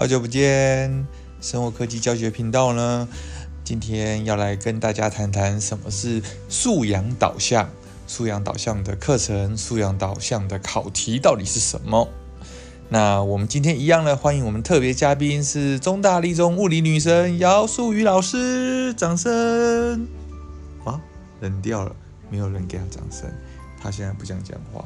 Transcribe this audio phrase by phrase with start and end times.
[0.00, 1.06] 好久不见，
[1.42, 3.06] 生活科技教学频道呢，
[3.62, 7.68] 今天要来跟大家谈谈什么是素养导向。
[8.06, 12.08] 素养导向的课程，素养导向的考题到底是什么？
[12.88, 20.08] 那我们今天一样呢，欢迎我们特别嘉宾是中大立中物理女神姚素雨老师，掌声！
[20.82, 20.98] 啊，
[21.40, 21.94] 冷掉了，
[22.30, 23.30] 没有人给他掌声，
[23.78, 24.82] 他现在不想讲话。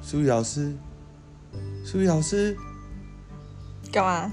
[0.00, 0.74] 素雨老师，
[1.84, 2.56] 素雨老师。
[3.94, 4.32] 干嘛？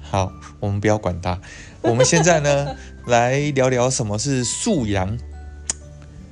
[0.00, 1.36] 好，我们不要管他。
[1.82, 2.76] 我们现在呢，
[3.06, 5.18] 来聊聊什么是素养。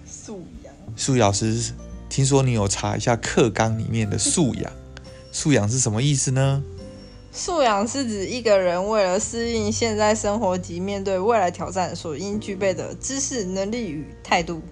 [0.07, 0.73] 素养。
[0.95, 1.73] 素养老师，
[2.09, 4.71] 听说你有查一下课纲里面的素养。
[5.33, 6.63] 素养是什么意思呢？
[7.33, 14.63] 素养是指一个人为了适应现在生活及面对未来挑战所应具备的知识、能力与态度。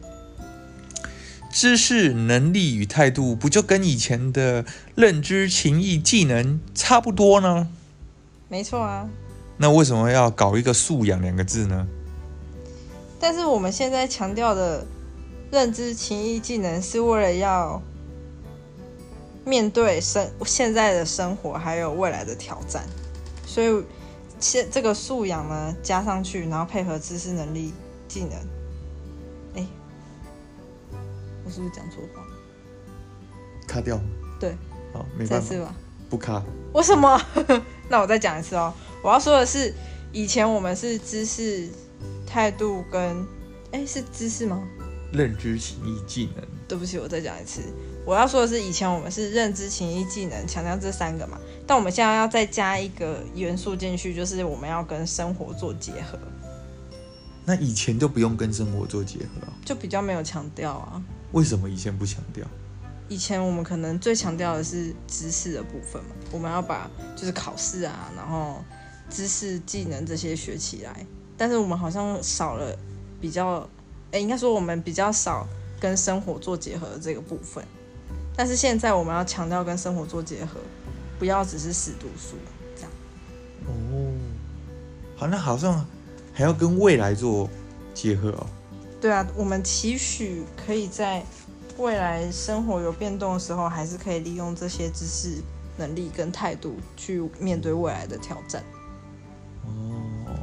[1.53, 7.69] 知识、能力与态度，不就跟以前的认知、情谊、技能差不多呢？
[8.49, 9.07] 没错啊。
[9.59, 11.87] 那为什么要搞一个素养两个字呢？
[13.21, 14.85] 但是我们现在强调的
[15.51, 17.81] 认知、情谊、技能，是为了要
[19.45, 22.83] 面对生现在的生活，还有未来的挑战。
[23.47, 23.85] 所以
[24.41, 27.73] 现这个素养呢，加上去，然后配合知识、能力、
[28.09, 28.62] 技能。
[31.53, 32.25] 我是不是讲错话？
[33.69, 34.01] 卡掉。
[34.41, 34.57] 对，
[34.95, 35.55] 好，没办法。
[35.59, 35.75] 吧？
[36.09, 36.43] 不卡。
[36.73, 37.21] 为什么？
[37.91, 38.73] 那我再讲一次哦。
[39.03, 39.75] 我要说的是，
[40.13, 41.69] 以前我们是知识、
[42.27, 43.27] 态度跟……
[43.71, 44.67] 哎，是知识吗？
[45.13, 46.43] 认知、情意、技能。
[46.67, 47.61] 对不起，我再讲一次。
[48.07, 51.39] 我要说的是，以前我们是认知、情意、技能，强调这三个嘛。
[51.67, 56.19] 但我们现在要再加一个元素进去，就是我们要跟生活做结合。
[57.45, 61.03] 那以前就不用跟生活做结合，就比较没有强调啊。
[61.33, 62.47] 为什么以前不强调？
[63.09, 68.63] 以前我们可能最强调的是知识的部分嘛，我们要把就是考试啊，然后
[69.11, 71.05] 知识、技能这些学起来。
[71.37, 72.79] 但是我们好像少了
[73.21, 73.69] 比较，
[74.13, 75.47] 哎，应该说我们比较少
[75.81, 77.63] 跟生活做结合的这个部分。
[78.35, 80.61] 但是现在我们要强调跟生活做结合，
[81.19, 82.37] 不要只是死读书
[82.77, 82.91] 这样。
[83.67, 84.15] 哦，
[85.17, 85.85] 好，那好像
[86.33, 87.49] 还要跟未来做
[87.95, 88.47] 结合哦。
[89.01, 91.23] 对啊，我们期许可以在
[91.79, 95.43] 未来生活有变动的时候，还是可以利用这些知识、
[95.77, 98.63] 能力跟态度去面对未来的挑战。
[99.65, 100.37] 哦，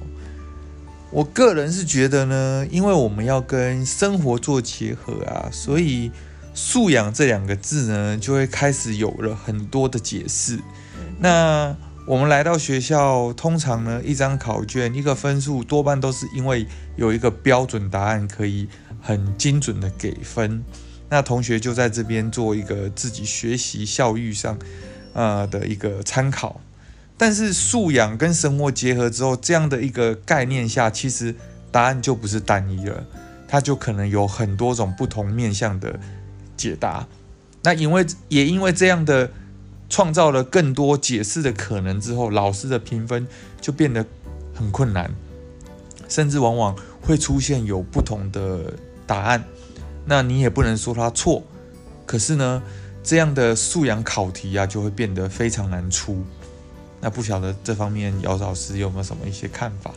[1.12, 6.12] 我个人是觉得呢，因为我们要跟生活做结合啊，所以
[6.54, 10.60] 素养这两个字呢，就会开始有了很多的解释。
[11.20, 11.76] 那
[12.10, 16.66] 我们来到学校，通常呢，一张考卷、一个分数，多半都是因为
[16.96, 18.68] 有一个标准答案可以
[19.00, 20.64] 很精准的给分。
[21.08, 24.58] 那同学就在这边做一个自己学习效率上，
[25.14, 26.60] 呃的一个参考。
[27.16, 31.36] 但是素养跟生活结合之后，这样的一个概念下，其实
[31.72, 33.06] 答案就不是单一了，
[33.48, 36.00] 它就可能有很多种不同面向的
[36.58, 37.06] 解答。
[37.62, 39.30] 那因为也因为这样的。
[39.90, 43.28] 创造了更多解释的可能之后，老师的评分
[43.60, 44.06] 就变得
[44.54, 45.12] 很困难，
[46.08, 48.74] 甚至往往会出现有不同的
[49.08, 49.44] 答案。
[50.06, 51.44] 那你也不能说他错，
[52.06, 52.62] 可是呢，
[53.04, 56.24] 这样的素养考题啊，就会变得非常难出。
[57.02, 59.92] 那不晓得这方面姚老师有没有什么一些看法？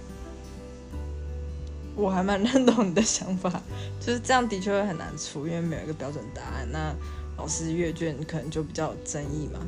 [1.94, 3.60] 我还蛮认同你的想法，
[4.00, 6.66] 就是这样的确会很难出，因为没有一个标准答案。
[6.70, 6.94] 那
[7.36, 9.60] 老师阅卷可能就比较有争议嘛，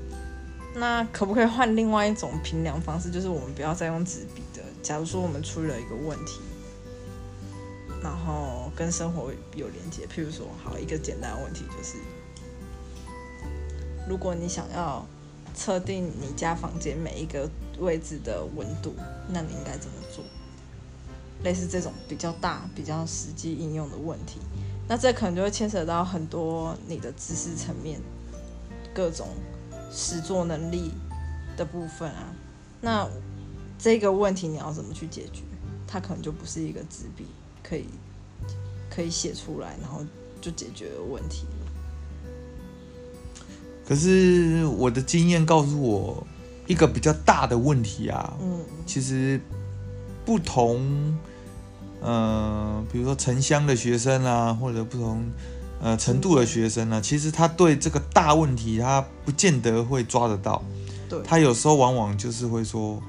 [0.75, 3.10] 那可不可以换另外一种评量方式？
[3.10, 4.62] 就是我们不要再用纸笔的。
[4.82, 6.41] 假如说我们出了一个问题，
[8.03, 11.97] 然后跟生活有连接，譬如说，好一个简单的问题就是，
[14.08, 15.06] 如果你想要
[15.54, 17.48] 测定你家房间每一个
[17.78, 18.94] 位置的温度，
[19.28, 20.22] 那你应该怎么做？
[21.42, 24.41] 类似这种比较大、比较实际应用的问题。
[24.87, 27.99] 那这可能就会牵扯到很多你的知识层面、
[28.92, 29.28] 各种
[29.91, 30.91] 实作能力
[31.57, 32.33] 的部分啊。
[32.81, 33.09] 那
[33.78, 35.42] 这个问题你要怎么去解决？
[35.86, 37.25] 它可能就不是一个纸笔
[37.63, 37.86] 可以
[38.91, 40.04] 可以写出来，然后
[40.41, 41.47] 就解决问题。
[43.87, 46.27] 可是我的经验告诉我，
[46.66, 49.41] 一个比较大的问题啊，嗯，其实
[50.27, 51.16] 不同。
[52.06, 55.24] 嗯，比如说城乡的学生啊，或者不同
[55.80, 60.62] 呃程度的学生呢，其实他对这个大问题，他不见得会抓得到。
[61.09, 63.03] 对，他有时候往往就是会说，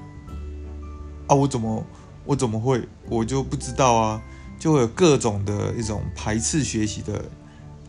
[1.28, 1.86] 啊，我怎么
[2.24, 4.22] 我怎么会，我就不知道啊，
[4.58, 7.26] 就会有各种的一种排斥学习的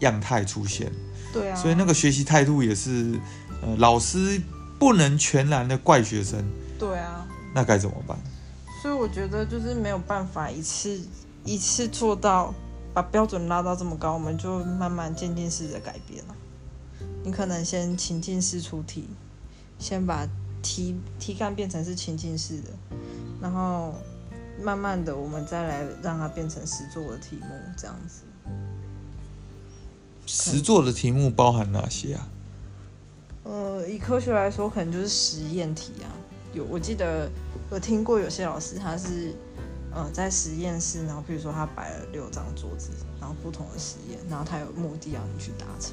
[0.01, 0.91] 样态出现。
[1.33, 3.19] 对啊，所以那个学习态度也是，
[3.63, 4.41] 呃，老师
[4.79, 6.45] 不能全然的怪学生，
[6.79, 8.19] 对啊，那该怎么办？
[8.87, 11.01] 所以我觉得就是没有办法一次
[11.45, 12.55] 一次做到
[12.95, 16.37] 把标准拉到这么高，我们就慢慢渐进式的改变了。
[17.25, 19.09] 你可能先情境式出题，
[19.77, 20.25] 先把
[20.63, 22.71] 题题干变成是情境式的，
[23.43, 23.93] 然后
[24.63, 28.23] 慢慢的我们再来让它变成实作的题目，这样子。
[30.29, 32.29] 实作的题目包含哪些啊？
[33.43, 36.07] 呃，以科学来说，可能就是实验题啊。
[36.57, 37.31] 有我记得
[37.71, 39.35] 有听过有些老师他是
[39.93, 42.89] 呃在实验室，然后比如说他摆了六张桌子，
[43.21, 45.93] 然后不同的实验，然后他有目的要你去达成，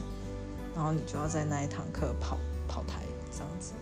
[0.73, 3.73] 然后你就要在那一堂课跑跑台这样子。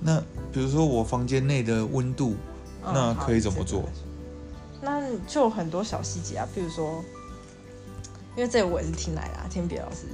[0.00, 0.20] 那
[0.52, 2.34] 比如说我房间内的温度，
[2.84, 3.84] 嗯那可以怎么做？
[4.82, 7.02] 那就很多小细节啊，比如说，
[8.36, 10.06] 因为这个我也是听来的、啊，听别的老师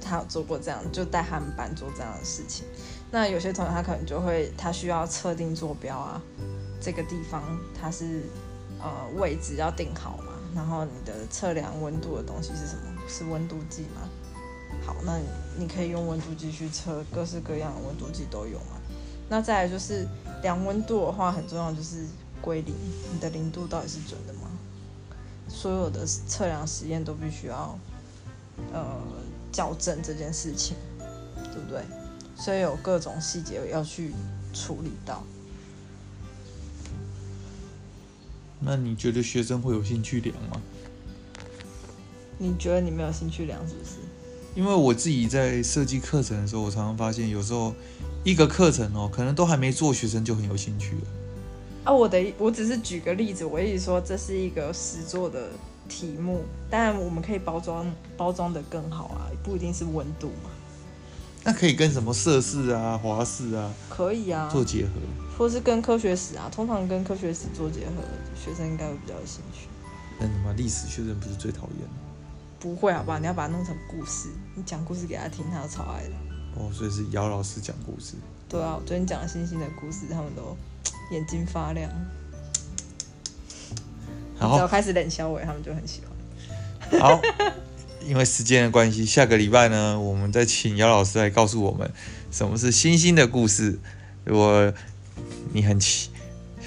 [0.00, 2.66] 他有做过这样，就带他们班做这样的事情。
[3.14, 6.20] 那有些同学他可能就会，他需要测定坐标啊，
[6.80, 7.40] 这个地方
[7.80, 8.24] 它是
[8.80, 12.82] 呃位置要定好嘛，然后你的测量温度的东西是什么？
[13.06, 14.10] 是温度计吗？
[14.84, 15.20] 好，那
[15.56, 18.80] 你可以用温度计去测各式各样的温度计都有嘛。
[19.28, 20.04] 那再来就是
[20.42, 22.04] 量温度的话，很重要就是
[22.42, 22.74] 归零，
[23.12, 24.50] 你的零度到底是准的吗？
[25.48, 27.78] 所有的测量实验都必须要
[28.72, 28.84] 呃
[29.52, 30.76] 校正这件事情，
[31.52, 31.80] 对不对？
[32.36, 34.12] 所以有各种细节要去
[34.52, 35.22] 处理到。
[38.60, 40.60] 那你觉得学生会有兴趣量吗？
[42.38, 43.96] 你觉得你没有兴趣量是不是？
[44.56, 47.74] 因为我自己在设计课程的时候，我常常发现有时候
[48.24, 51.02] 一个课程哦，可能都还没做，学生就很有兴趣了。
[51.84, 55.50] 啊，我的我只是举个例子，我一直说这是一个实作的
[55.88, 60.50] 题目，当然我们可以包装包装的更好啊，不一定是温度嘛，
[61.44, 64.92] 那可以跟什么涉事啊、华氏啊可以啊，做结合。
[65.36, 68.02] 或是跟科学史啊，通常跟科学史做结合，
[68.34, 69.68] 学生应该会比较有兴趣。
[70.18, 71.88] 那你妈历史学生不是最讨厌的
[72.60, 73.18] 不会好不好？
[73.18, 76.14] 你要把它弄成故事，你讲故事给他听，他都超爱的。
[76.56, 78.14] 哦，所以是姚老师讲故事。
[78.48, 80.56] 对啊，我昨天讲了星星的故事，他们都
[81.10, 81.90] 眼睛发亮。
[84.40, 86.00] 你只要，开始冷小伟，他们就很喜
[86.90, 87.00] 欢。
[87.00, 87.20] 好，
[88.06, 91.90] 因为时间的关系，下个礼拜呢，我们再请姚老师来告诉我们
[92.30, 93.78] 什么是星星的故事。
[94.24, 94.72] 如果
[95.52, 96.10] 你很期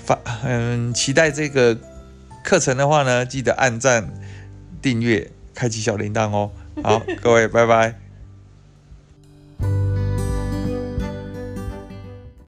[0.06, 1.78] 发很期待这个
[2.44, 4.14] 课程的话呢，记得按赞、
[4.82, 6.52] 订阅、开启小铃铛哦。
[6.84, 8.07] 好，各位，拜拜。